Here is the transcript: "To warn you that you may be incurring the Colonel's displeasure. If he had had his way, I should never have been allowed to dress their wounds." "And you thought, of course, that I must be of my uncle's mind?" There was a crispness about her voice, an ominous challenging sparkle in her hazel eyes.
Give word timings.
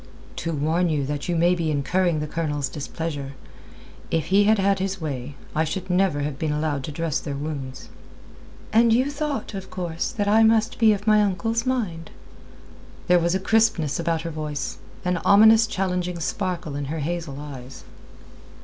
"To 0.37 0.51
warn 0.51 0.89
you 0.89 1.05
that 1.05 1.29
you 1.29 1.35
may 1.35 1.53
be 1.53 1.69
incurring 1.69 2.21
the 2.21 2.27
Colonel's 2.27 2.69
displeasure. 2.69 3.33
If 4.09 4.25
he 4.33 4.45
had 4.45 4.57
had 4.57 4.79
his 4.79 4.99
way, 4.99 5.35
I 5.55 5.63
should 5.63 5.91
never 5.91 6.21
have 6.21 6.39
been 6.39 6.51
allowed 6.51 6.83
to 6.85 6.91
dress 6.91 7.19
their 7.19 7.35
wounds." 7.35 7.87
"And 8.73 8.91
you 8.91 9.11
thought, 9.11 9.53
of 9.53 9.69
course, 9.69 10.09
that 10.11 10.27
I 10.27 10.41
must 10.41 10.79
be 10.79 10.91
of 10.93 11.05
my 11.05 11.21
uncle's 11.21 11.67
mind?" 11.67 12.09
There 13.05 13.19
was 13.19 13.35
a 13.35 13.39
crispness 13.39 13.99
about 13.99 14.23
her 14.23 14.31
voice, 14.31 14.79
an 15.05 15.17
ominous 15.17 15.67
challenging 15.67 16.19
sparkle 16.19 16.75
in 16.75 16.85
her 16.85 17.01
hazel 17.01 17.39
eyes. 17.39 17.83